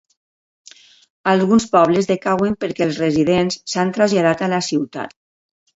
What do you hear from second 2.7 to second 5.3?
els residents s'han traslladat a la ciutat.